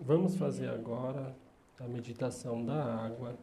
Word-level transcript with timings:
Vamos 0.00 0.36
fazer 0.36 0.70
agora 0.70 1.34
a 1.80 1.84
meditação 1.88 2.64
da 2.64 3.04
água, 3.04 3.36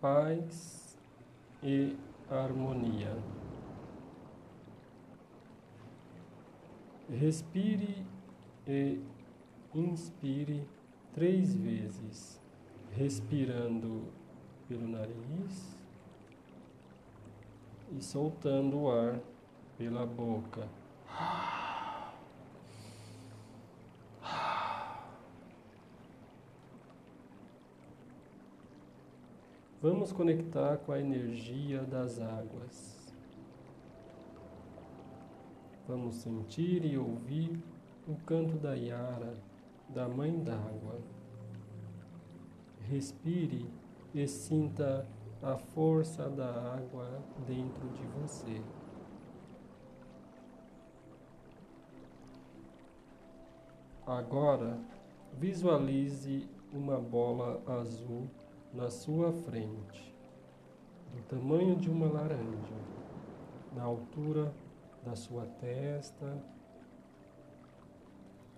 paz 0.00 0.98
e 1.62 1.96
harmonia. 2.28 3.16
Respire 7.08 8.04
e 8.66 9.00
inspire 9.72 10.66
três 11.14 11.54
vezes, 11.54 12.40
respirando 12.90 14.02
pelo 14.68 14.88
nariz 14.88 15.78
e 17.96 18.02
soltando 18.02 18.80
o 18.80 18.90
ar 18.90 19.20
pela 19.78 20.04
boca. 20.04 20.68
Vamos 29.82 30.12
conectar 30.12 30.76
com 30.76 30.92
a 30.92 31.00
energia 31.00 31.80
das 31.80 32.20
águas. 32.20 33.14
Vamos 35.88 36.16
sentir 36.16 36.84
e 36.84 36.98
ouvir 36.98 37.58
o 38.06 38.14
canto 38.26 38.58
da 38.58 38.74
Yara, 38.74 39.38
da 39.88 40.06
Mãe 40.06 40.38
d'Água. 40.38 41.00
Respire 42.90 43.70
e 44.14 44.28
sinta 44.28 45.08
a 45.42 45.56
força 45.56 46.28
da 46.28 46.74
água 46.74 47.08
dentro 47.46 47.88
de 47.88 48.06
você. 48.20 48.62
Agora, 54.06 54.78
visualize 55.38 56.46
uma 56.70 56.98
bola 56.98 57.62
azul 57.66 58.28
na 58.72 58.90
sua 58.90 59.32
frente, 59.32 60.14
do 61.14 61.22
tamanho 61.22 61.76
de 61.76 61.90
uma 61.90 62.06
laranja, 62.06 62.76
na 63.74 63.82
altura 63.82 64.54
da 65.04 65.16
sua 65.16 65.46
testa. 65.60 66.42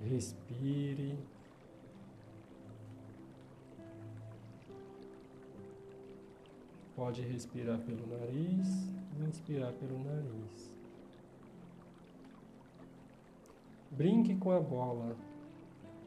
Respire. 0.00 1.18
Pode 6.94 7.22
respirar 7.22 7.78
pelo 7.78 8.06
nariz 8.06 8.90
e 9.18 9.24
inspirar 9.24 9.72
pelo 9.72 9.98
nariz. 10.04 10.74
Brinque 13.90 14.36
com 14.36 14.50
a 14.50 14.60
bola. 14.60 15.16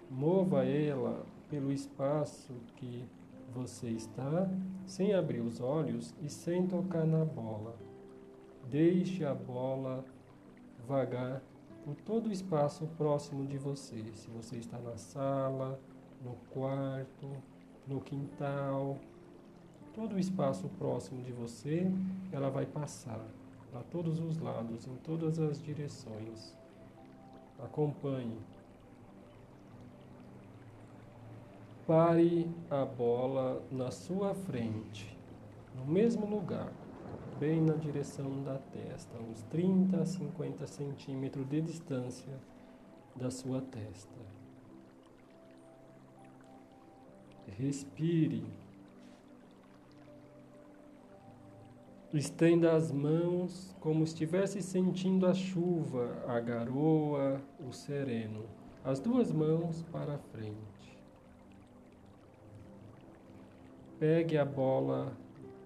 Mova 0.10 0.64
ela 0.66 1.26
pelo 1.50 1.72
espaço 1.72 2.54
que 2.76 3.04
você 3.56 3.88
está, 3.88 4.50
sem 4.86 5.14
abrir 5.14 5.40
os 5.40 5.62
olhos 5.62 6.14
e 6.22 6.30
sem 6.30 6.68
tocar 6.68 7.06
na 7.06 7.24
bola. 7.24 7.76
Deixe 8.70 9.24
a 9.24 9.34
bola 9.34 10.04
vagar 10.86 11.42
por 11.86 11.96
todo 11.96 12.28
o 12.28 12.32
espaço 12.32 12.86
próximo 12.98 13.48
de 13.48 13.58
você. 13.58 14.04
Se 14.14 14.30
você 14.30 14.58
está 14.58 14.78
na 14.78 14.98
sala, 14.98 15.80
no 16.22 16.36
quarto, 16.52 17.32
no 17.88 18.02
quintal, 18.02 19.00
todo 19.94 20.16
o 20.16 20.20
espaço 20.20 20.68
próximo 20.78 21.22
de 21.24 21.32
você, 21.32 21.90
ela 22.32 22.50
vai 22.50 22.66
passar 22.66 23.24
para 23.72 23.82
todos 23.84 24.20
os 24.20 24.38
lados, 24.38 24.86
em 24.86 24.96
todas 24.98 25.40
as 25.40 25.62
direções. 25.62 26.58
Acompanhe. 27.64 28.38
Pare 31.88 32.50
a 32.72 32.84
bola 32.84 33.62
na 33.72 33.92
sua 33.92 34.34
frente, 34.34 35.16
no 35.76 35.86
mesmo 35.86 36.26
lugar, 36.26 36.74
bem 37.40 37.62
na 37.62 37.76
direção 37.76 38.42
da 38.42 38.58
testa, 38.58 39.16
uns 39.20 39.44
30 39.44 40.02
a 40.02 40.04
50 40.04 40.66
centímetros 40.66 41.48
de 41.48 41.62
distância 41.62 42.34
da 43.16 43.30
sua 43.30 43.62
testa. 43.62 44.20
Respire. 47.56 48.44
Estenda 52.12 52.74
as 52.74 52.92
mãos 52.92 53.76
como 53.80 54.04
estivesse 54.04 54.60
sentindo 54.64 55.28
a 55.28 55.36
chuva, 55.36 56.24
a 56.28 56.40
garoa, 56.40 57.40
o 57.60 57.72
sereno. 57.72 58.44
As 58.84 59.00
duas 59.00 59.32
mãos 59.32 59.84
para 59.92 60.18
frente. 60.18 60.75
Pegue 64.00 64.38
a 64.38 64.44
bola 64.44 65.16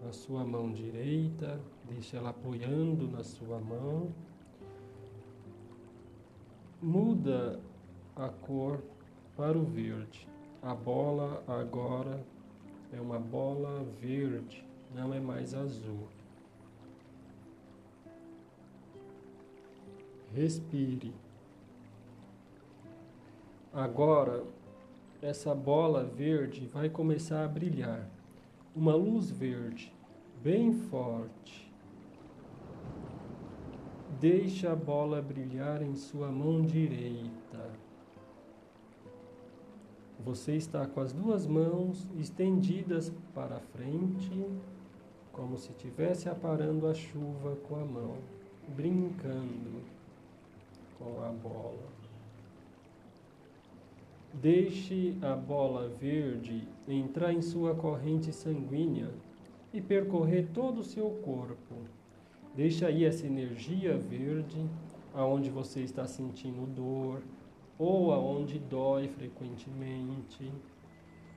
na 0.04 0.12
sua 0.14 0.44
mão 0.44 0.72
direita, 0.72 1.60
deixe 1.86 2.16
ela 2.16 2.30
apoiando 2.30 3.08
na 3.08 3.24
sua 3.24 3.60
mão. 3.60 4.14
Muda 6.80 7.60
a 8.16 8.30
cor 8.30 8.84
para 9.36 9.58
o 9.58 9.64
verde. 9.64 10.28
A 10.62 10.76
bola 10.76 11.44
agora 11.48 12.24
é 12.94 13.02
uma 13.02 13.18
bola 13.18 13.84
verde, 14.00 14.64
não 14.94 15.12
é 15.12 15.20
mais 15.20 15.56
azul. 15.56 16.08
Respire. 20.36 21.14
Agora, 23.74 24.44
essa 25.20 25.56
bola 25.56 26.04
verde 26.04 26.68
vai 26.68 26.90
começar 26.90 27.44
a 27.44 27.48
brilhar. 27.48 28.19
Uma 28.80 28.96
luz 28.96 29.30
verde, 29.30 29.94
bem 30.42 30.72
forte. 30.72 31.70
Deixe 34.22 34.66
a 34.66 34.74
bola 34.74 35.22
brilhar 35.22 35.82
em 35.82 35.98
sua 35.98 36.32
mão 36.32 36.62
direita. 36.62 37.74
Você 40.24 40.56
está 40.56 40.88
com 40.88 41.02
as 41.02 41.12
duas 41.12 41.46
mãos 41.46 42.10
estendidas 42.18 43.12
para 43.36 43.60
frente, 43.60 44.50
como 45.34 45.58
se 45.58 45.72
estivesse 45.72 46.30
aparando 46.30 46.88
a 46.88 46.94
chuva 46.94 47.58
com 47.68 47.76
a 47.76 47.84
mão, 47.84 48.16
brincando 48.78 49.84
com 50.98 51.22
a 51.22 51.34
bola. 51.34 51.99
Deixe 54.34 55.18
a 55.22 55.36
bola 55.36 55.90
verde 55.90 56.68
entrar 56.88 57.34
em 57.34 57.42
sua 57.42 57.76
corrente 57.76 58.32
sanguínea 58.32 59.10
e 59.74 59.82
percorrer 59.82 60.48
todo 60.54 60.80
o 60.80 60.84
seu 60.84 61.10
corpo. 61.10 61.76
Deixe 62.56 62.86
aí 62.86 63.06
essa 63.06 63.26
energia 63.26 63.98
verde 63.98 64.66
aonde 65.14 65.50
você 65.50 65.82
está 65.82 66.06
sentindo 66.06 66.66
dor 66.68 67.22
ou 67.78 68.12
aonde 68.12 68.60
dói 68.60 69.08
frequentemente. 69.08 70.52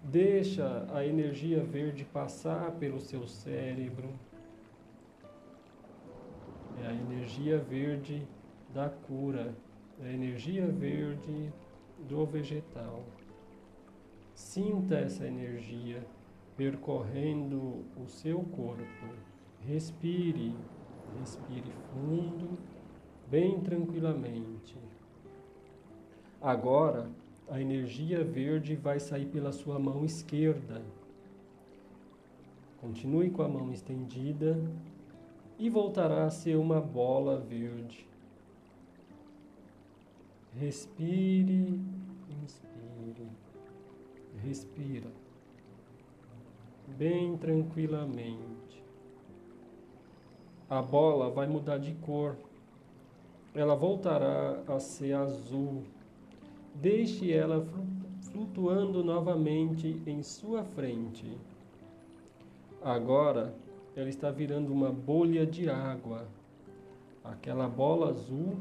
Deixa 0.04 0.86
a 0.92 1.06
energia 1.06 1.62
verde 1.62 2.04
passar 2.04 2.72
pelo 2.72 3.00
seu 3.00 3.26
cérebro. 3.26 4.10
É 6.82 6.88
a 6.88 6.92
energia 6.92 7.58
verde 7.58 8.26
da 8.75 8.88
cura, 8.88 9.54
da 9.98 10.10
energia 10.10 10.66
verde 10.66 11.52
do 12.08 12.26
vegetal. 12.26 13.04
Sinta 14.34 14.96
essa 14.96 15.26
energia 15.26 16.04
percorrendo 16.56 17.84
o 17.96 18.06
seu 18.06 18.40
corpo. 18.40 19.06
Respire, 19.60 20.54
respire 21.18 21.70
fundo, 21.92 22.58
bem 23.30 23.60
tranquilamente. 23.60 24.76
Agora, 26.40 27.08
a 27.48 27.60
energia 27.60 28.25
verde 28.25 28.75
vai 28.75 28.99
sair 28.99 29.26
pela 29.26 29.52
sua 29.52 29.78
mão 29.78 30.04
esquerda. 30.04 30.82
Continue 32.81 33.31
com 33.31 33.43
a 33.43 33.49
mão 33.49 33.72
estendida 33.72 34.58
e 35.58 35.70
voltará 35.70 36.25
a 36.25 36.31
ser 36.31 36.56
uma 36.56 36.81
bola 36.81 37.38
verde 37.38 38.12
Respire, 40.54 41.81
inspire, 42.43 43.26
respira, 44.44 45.10
bem 46.99 47.38
tranquilamente. 47.38 48.84
A 50.69 50.82
bola 50.82 51.31
vai 51.31 51.46
mudar 51.46 51.78
de 51.78 51.94
cor, 51.94 52.37
ela 53.54 53.75
voltará 53.75 54.62
a 54.69 54.78
ser 54.78 55.14
azul. 55.14 55.84
Deixe 56.75 57.32
ela 57.32 57.66
flutuando 58.31 59.02
novamente 59.02 60.02
em 60.06 60.22
sua 60.22 60.64
frente. 60.64 61.34
Agora 62.82 63.54
ela 63.96 64.08
está 64.08 64.31
virando 64.31 64.70
uma 64.70 64.90
bolha 64.90 65.46
de 65.46 65.70
água. 65.70 66.26
Aquela 67.25 67.69
bola 67.69 68.10
azul 68.10 68.56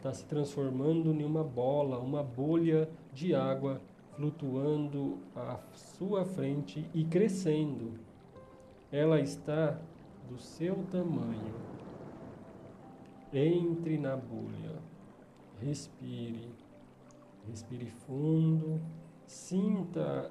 está 0.00 0.14
se 0.14 0.24
transformando 0.24 1.12
em 1.12 1.22
uma 1.22 1.44
bola, 1.44 1.98
uma 1.98 2.22
bolha 2.22 2.88
de 3.12 3.34
água 3.34 3.82
flutuando 4.16 5.18
à 5.36 5.58
sua 5.74 6.24
frente 6.24 6.88
e 6.94 7.04
crescendo. 7.04 7.92
Ela 8.90 9.20
está 9.20 9.78
do 10.26 10.38
seu 10.38 10.76
tamanho. 10.90 11.54
Entre 13.30 13.98
na 13.98 14.16
bolha, 14.16 14.78
respire, 15.60 16.48
respire 17.46 17.86
fundo, 17.86 18.80
sinta 19.26 20.30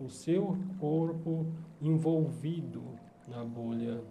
o 0.00 0.08
seu 0.08 0.56
corpo 0.80 1.46
envolvido 1.80 2.82
na 3.28 3.44
bolha. 3.44 4.02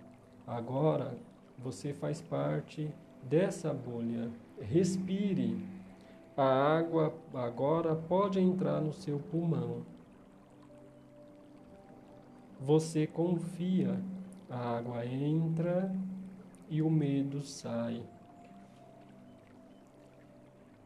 Agora 0.46 1.18
você 1.58 1.94
faz 1.94 2.22
parte 2.22 2.94
dessa 3.24 3.74
bolha. 3.74 4.30
Respire. 4.60 5.58
A 6.36 6.78
água 6.78 7.14
agora 7.34 7.96
pode 7.96 8.40
entrar 8.40 8.82
no 8.82 8.94
seu 8.94 9.20
pulmão. 9.20 9.84
Você 12.60 13.08
confia. 13.08 14.00
A 14.50 14.78
água 14.78 15.06
entra 15.06 15.94
e 16.70 16.82
o 16.82 16.90
medo 16.90 17.42
sai. 17.42 18.02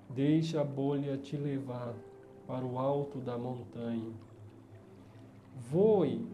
Deixe 0.10 0.58
a 0.58 0.64
bolha 0.64 1.18
te 1.18 1.38
levar 1.38 1.94
para 2.48 2.66
o 2.66 2.78
alto 2.78 3.20
da 3.20 3.38
montanha. 3.38 4.12
Voe 5.70 6.28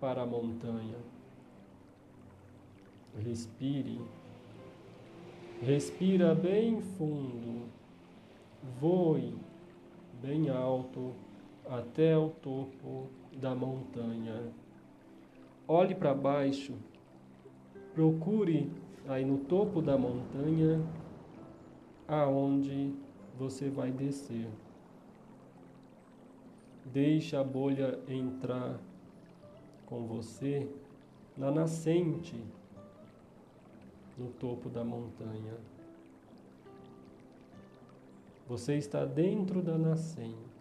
para 0.00 0.22
a 0.22 0.26
montanha. 0.26 0.98
Respire. 3.16 4.00
Respira 5.64 6.34
bem 6.34 6.80
fundo. 6.80 7.68
Voe 8.80 9.32
bem 10.20 10.50
alto 10.50 11.12
até 11.70 12.18
o 12.18 12.30
topo 12.30 13.06
da 13.40 13.54
montanha. 13.54 14.50
Olhe 15.68 15.94
para 15.94 16.12
baixo. 16.12 16.74
Procure 17.94 18.72
aí 19.06 19.24
no 19.24 19.38
topo 19.38 19.80
da 19.80 19.96
montanha 19.96 20.84
aonde 22.08 22.92
você 23.38 23.70
vai 23.70 23.92
descer. 23.92 24.48
Deixe 26.86 27.36
a 27.36 27.44
bolha 27.44 28.00
entrar 28.08 28.80
com 29.86 30.08
você 30.08 30.68
na 31.36 31.52
nascente 31.52 32.34
no 34.18 34.30
topo 34.30 34.68
da 34.68 34.84
montanha. 34.84 35.54
Você 38.48 38.76
está 38.76 39.04
dentro 39.04 39.62
da 39.62 39.78
nascente. 39.78 40.52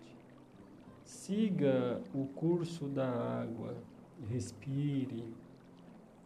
Siga 1.04 2.02
o 2.14 2.26
curso 2.28 2.88
da 2.88 3.10
água, 3.10 3.76
respire, 4.30 5.26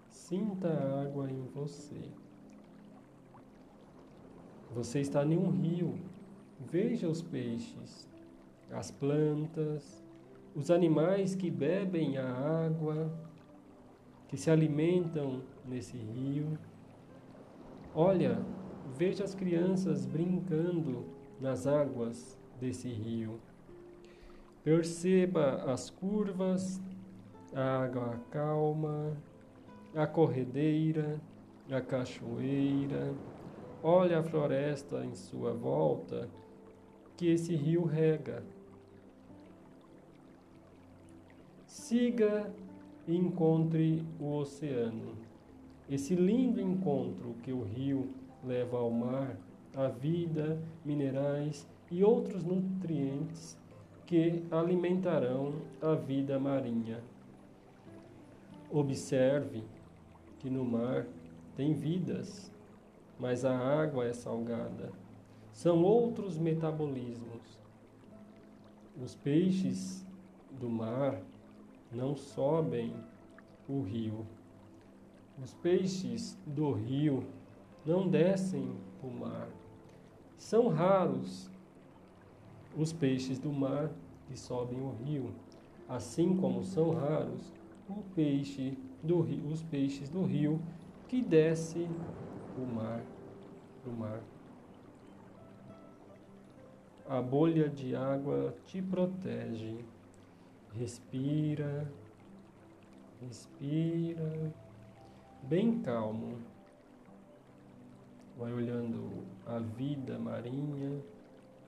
sinta 0.10 0.70
a 0.70 1.02
água 1.02 1.30
em 1.30 1.44
você. 1.54 2.02
Você 4.74 5.00
está 5.00 5.26
em 5.26 5.38
um 5.38 5.50
rio, 5.50 5.96
veja 6.60 7.08
os 7.08 7.22
peixes, 7.22 8.08
as 8.72 8.92
plantas, 8.92 10.06
os 10.56 10.70
animais 10.70 11.36
que 11.36 11.50
bebem 11.50 12.18
a 12.18 12.30
água, 12.66 13.12
que 14.28 14.38
se 14.38 14.52
alimentam 14.52 15.42
nesse 15.66 15.98
rio. 15.98 16.58
Olha, 17.98 18.46
veja 18.98 19.24
as 19.24 19.34
crianças 19.34 20.06
brincando 20.06 21.06
nas 21.40 21.66
águas 21.66 22.38
desse 22.60 22.90
rio. 22.90 23.40
Perceba 24.66 25.64
as 25.72 25.90
curvas, 25.90 26.82
a 27.54 27.84
água 27.84 28.20
calma, 28.30 29.16
a 29.96 30.06
corredeira, 30.06 31.22
a 31.72 31.80
cachoeira. 31.80 33.14
Olha 33.82 34.20
a 34.20 34.24
floresta 34.24 35.06
em 35.06 35.16
sua 35.16 35.54
volta 35.54 36.28
que 37.16 37.30
esse 37.30 37.56
rio 37.56 37.86
rega. 37.86 38.44
Siga 41.66 42.54
e 43.08 43.16
encontre 43.16 44.06
o 44.20 44.34
oceano. 44.34 45.16
Esse 45.90 46.16
lindo 46.16 46.60
encontro 46.60 47.36
que 47.44 47.52
o 47.52 47.62
rio 47.62 48.10
leva 48.44 48.78
ao 48.78 48.90
mar, 48.90 49.38
a 49.76 49.88
vida, 49.88 50.60
minerais 50.84 51.68
e 51.92 52.04
outros 52.04 52.44
nutrientes 52.44 53.58
que 54.06 54.44
alimentarão 54.50 55.54
a 55.82 55.94
vida 55.94 56.40
marinha. 56.40 57.04
Observe 58.72 59.64
que 60.40 60.50
no 60.50 60.66
mar 60.66 61.06
tem 61.56 61.74
vidas, 61.74 62.52
mas 63.20 63.46
a 63.46 63.56
água 63.56 64.06
é 64.06 64.14
salgada. 64.14 64.92
São 65.52 65.84
outros 65.84 66.38
metabolismos. 66.38 67.60
Os 69.02 69.16
peixes 69.16 70.06
do 70.60 70.70
mar 70.70 71.22
não 71.92 72.16
sobem 72.16 72.94
o 73.68 73.82
rio. 73.82 74.26
Os 75.42 75.54
peixes 75.54 76.38
do 76.46 76.72
rio 76.72 77.28
não 77.86 78.08
descem 78.08 78.76
o 79.04 79.10
mar. 79.10 79.50
São 80.38 80.68
raros 80.68 81.50
os 82.76 82.92
peixes 82.92 83.40
do 83.40 83.52
mar 83.52 83.90
que 84.28 84.38
sobem 84.38 84.80
o 84.82 84.92
rio, 84.92 85.34
assim 85.88 86.36
como 86.36 86.64
são 86.64 86.92
raros 86.92 87.54
o 87.88 88.02
peixe 88.16 88.78
do 89.04 89.22
rio, 89.22 89.48
os 89.48 89.62
peixes 89.64 90.10
do 90.10 90.24
rio 90.24 90.62
que 91.08 91.22
desce 91.22 91.88
o 92.58 92.66
mar, 92.66 93.04
o 93.86 93.92
mar. 93.92 94.22
A 97.08 97.22
bolha 97.22 97.70
de 97.70 97.96
água 97.96 98.56
te 98.66 98.82
protege. 98.82 99.86
Respira, 100.74 101.90
respira, 103.22 104.54
bem 105.48 105.80
calmo. 105.82 106.40
Vai 108.38 108.52
olhando 108.52 109.24
a 109.46 109.60
vida 109.60 110.20
marinha 110.20 111.02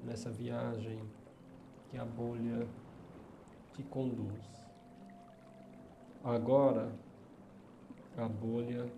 nessa 0.03 0.29
viagem 0.29 0.99
que 1.89 1.97
a 1.97 2.03
bolha 2.03 2.67
te 3.73 3.83
conduz. 3.83 4.43
Agora, 6.23 6.91
a 8.17 8.27
bolha 8.27 8.91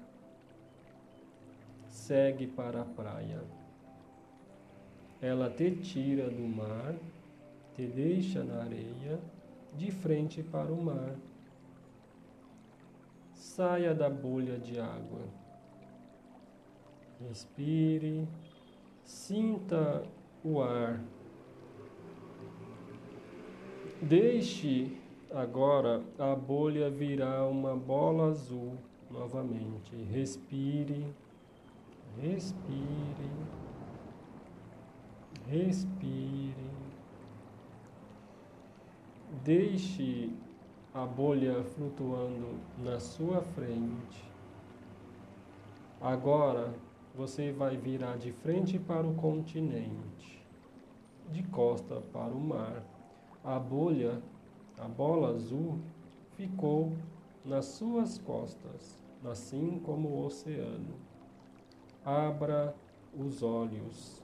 segue 1.88 2.48
para 2.48 2.82
a 2.82 2.86
praia. 2.86 3.44
Ela 5.22 5.50
te 5.50 5.70
tira 5.76 6.30
do 6.30 6.48
mar, 6.48 6.96
te 7.76 7.86
deixa 7.86 8.44
na 8.44 8.64
areia 8.64 9.20
de 9.76 9.92
frente 9.92 10.42
para 10.42 10.72
o 10.72 10.82
mar. 10.82 11.16
Saia 13.50 13.96
da 13.96 14.08
bolha 14.12 14.60
de 14.60 14.80
água. 14.80 15.22
Respire, 17.28 18.28
sinta 19.04 20.04
o 20.44 20.62
ar. 20.62 21.02
Deixe 24.00 24.96
agora 25.32 26.04
a 26.20 26.36
bolha 26.36 26.92
virar 26.92 27.48
uma 27.48 27.76
bola 27.76 28.28
azul 28.30 28.78
novamente. 29.10 29.96
Respire, 29.96 31.08
respire, 32.22 33.32
respire. 35.48 36.70
Deixe 39.44 40.30
a 40.94 41.06
bolha 41.06 41.64
flutuando 41.64 42.60
na 42.80 43.00
sua 43.00 43.42
frente. 43.42 44.28
Agora 46.02 46.74
você 47.14 47.52
vai 47.52 47.78
virar 47.78 48.18
de 48.18 48.32
frente 48.32 48.80
para 48.80 49.06
o 49.06 49.14
continente, 49.14 50.44
de 51.32 51.44
costa 51.44 52.02
para 52.12 52.34
o 52.34 52.40
mar. 52.40 52.84
A 53.44 53.60
bolha, 53.60 54.22
a 54.80 54.88
bola 54.88 55.30
azul, 55.30 55.80
ficou 56.36 56.94
nas 57.46 57.66
suas 57.66 58.18
costas, 58.18 58.98
assim 59.24 59.80
como 59.86 60.10
o 60.10 60.26
oceano. 60.26 60.96
Abra 62.04 62.76
os 63.16 63.44
olhos. 63.44 64.24